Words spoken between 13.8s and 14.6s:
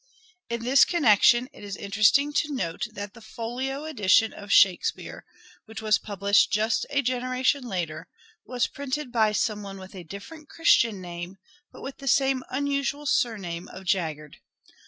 Jaggard.